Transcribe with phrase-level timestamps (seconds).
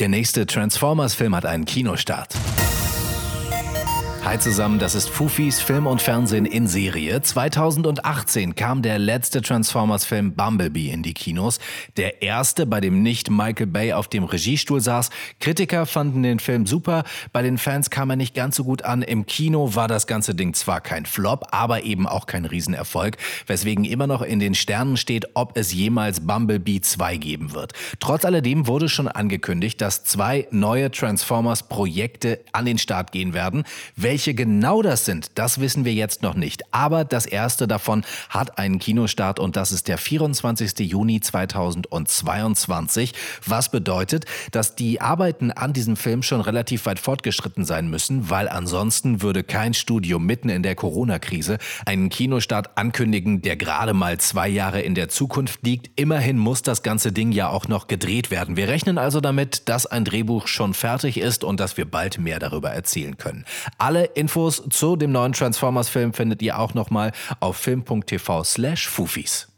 [0.00, 2.32] Der nächste Transformers-Film hat einen Kinostart.
[4.28, 7.22] Hi zusammen, das ist Fufis Film und Fernsehen in Serie.
[7.22, 11.58] 2018 kam der letzte Transformers-Film Bumblebee in die Kinos.
[11.96, 15.08] Der erste, bei dem nicht Michael Bay auf dem Regiestuhl saß.
[15.40, 19.00] Kritiker fanden den Film super, bei den Fans kam er nicht ganz so gut an.
[19.00, 23.16] Im Kino war das ganze Ding zwar kein Flop, aber eben auch kein Riesenerfolg,
[23.46, 27.72] weswegen immer noch in den Sternen steht, ob es jemals Bumblebee 2 geben wird.
[27.98, 33.64] Trotz alledem wurde schon angekündigt, dass zwei neue Transformers-Projekte an den Start gehen werden.
[33.96, 36.64] Welche welche genau das sind, das wissen wir jetzt noch nicht.
[36.74, 40.76] Aber das erste davon hat einen Kinostart und das ist der 24.
[40.80, 43.14] Juni 2022.
[43.46, 48.48] Was bedeutet, dass die Arbeiten an diesem Film schon relativ weit fortgeschritten sein müssen, weil
[48.48, 54.48] ansonsten würde kein Studio mitten in der Corona-Krise einen Kinostart ankündigen, der gerade mal zwei
[54.48, 55.92] Jahre in der Zukunft liegt.
[55.94, 58.56] Immerhin muss das ganze Ding ja auch noch gedreht werden.
[58.56, 62.40] Wir rechnen also damit, dass ein Drehbuch schon fertig ist und dass wir bald mehr
[62.40, 63.44] darüber erzählen können.
[63.78, 69.48] Alle Infos zu dem neuen Transformers-Film findet ihr auch nochmal auf film.tv slash Fufis.